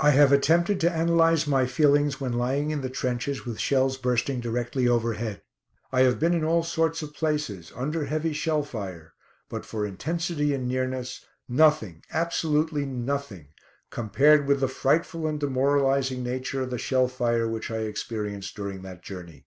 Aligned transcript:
I 0.00 0.10
have 0.10 0.32
attempted 0.32 0.80
to 0.80 0.92
analyse 0.92 1.46
my 1.46 1.64
feelings 1.64 2.20
when 2.20 2.32
lying 2.32 2.72
in 2.72 2.80
the 2.80 2.90
trenches 2.90 3.44
with 3.46 3.60
shells 3.60 3.96
bursting 3.96 4.40
directly 4.40 4.88
overhead. 4.88 5.40
I 5.92 6.00
have 6.00 6.18
been 6.18 6.34
in 6.34 6.42
all 6.42 6.64
sorts 6.64 7.00
of 7.00 7.14
places, 7.14 7.70
under 7.76 8.04
heavy 8.06 8.32
shell 8.32 8.64
fire, 8.64 9.14
but 9.48 9.64
for 9.64 9.86
intensity 9.86 10.52
and 10.52 10.66
nearness 10.66 11.24
nothing 11.48 12.02
absolutely 12.10 12.86
nothing 12.86 13.50
compared 13.88 14.48
with 14.48 14.58
the 14.58 14.66
frightful 14.66 15.28
and 15.28 15.38
demoralising 15.38 16.24
nature 16.24 16.60
of 16.62 16.70
the 16.70 16.78
shell 16.78 17.06
fire 17.06 17.46
which 17.46 17.70
I 17.70 17.76
experienced 17.82 18.56
during 18.56 18.82
that 18.82 19.04
journey. 19.04 19.46